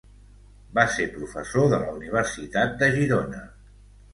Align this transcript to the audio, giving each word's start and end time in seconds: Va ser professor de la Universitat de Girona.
Va 0.77 0.85
ser 0.93 1.05
professor 1.17 1.69
de 1.75 1.81
la 1.83 1.91
Universitat 1.99 2.75
de 2.81 2.91
Girona. 2.99 3.45